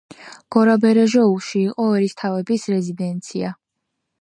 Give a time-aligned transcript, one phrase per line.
[0.55, 3.53] გორაბერეჟოულში იყო ერისთავების რეზიდენცია.